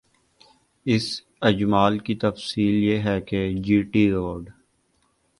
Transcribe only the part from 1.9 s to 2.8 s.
کی تفصیل